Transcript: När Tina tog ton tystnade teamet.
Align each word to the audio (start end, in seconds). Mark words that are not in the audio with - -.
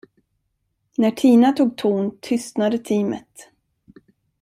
När 0.97 1.11
Tina 1.11 1.51
tog 1.51 1.77
ton 1.77 2.17
tystnade 2.21 2.77
teamet. 2.77 3.49